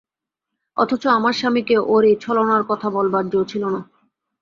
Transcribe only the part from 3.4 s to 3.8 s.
ছিল